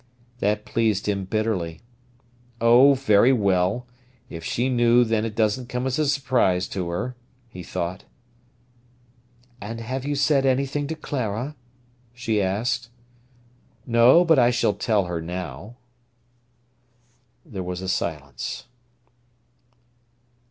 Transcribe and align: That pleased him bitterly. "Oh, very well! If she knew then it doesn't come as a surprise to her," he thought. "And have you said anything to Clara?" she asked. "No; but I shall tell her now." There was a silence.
That 0.39 0.65
pleased 0.65 1.07
him 1.07 1.25
bitterly. 1.25 1.81
"Oh, 2.59 2.95
very 2.95 3.31
well! 3.31 3.85
If 4.31 4.43
she 4.43 4.67
knew 4.67 5.03
then 5.03 5.25
it 5.25 5.35
doesn't 5.35 5.69
come 5.69 5.85
as 5.85 5.99
a 5.99 6.07
surprise 6.09 6.67
to 6.69 6.89
her," 6.89 7.15
he 7.47 7.61
thought. 7.61 8.05
"And 9.61 9.79
have 9.79 10.03
you 10.03 10.15
said 10.15 10.43
anything 10.43 10.87
to 10.87 10.95
Clara?" 10.95 11.55
she 12.15 12.41
asked. 12.41 12.89
"No; 13.85 14.25
but 14.25 14.39
I 14.39 14.49
shall 14.49 14.73
tell 14.73 15.05
her 15.05 15.21
now." 15.21 15.77
There 17.45 17.61
was 17.61 17.83
a 17.83 17.87
silence. 17.87 18.65